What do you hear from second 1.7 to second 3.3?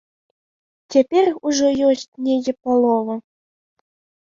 ёсць недзе палова.